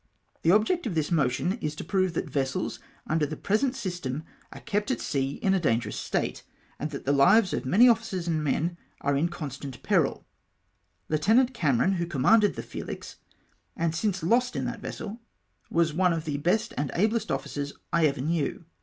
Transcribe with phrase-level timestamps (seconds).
[0.41, 4.61] "'The object of this motion is to prove that vessels, under the present system, are
[4.61, 6.41] kept at sea in a dangerous state,
[6.79, 7.51] and DETAILS OF ABUSES.
[7.61, 7.69] 227
[8.01, 10.25] that the lives of many officers and men are m constant peril.
[11.07, 13.17] Lieutenant Cameron, who commanded the Felix,
[13.77, 15.21] and since lost in that vessel,
[15.69, 18.65] was one of the best and ablest officers I ever knew.